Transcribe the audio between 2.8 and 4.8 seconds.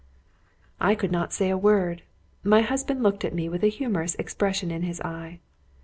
looked at me with a humorous expression